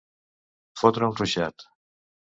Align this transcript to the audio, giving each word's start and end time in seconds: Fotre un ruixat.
Fotre 0.83 1.09
un 1.11 1.15
ruixat. 1.21 1.69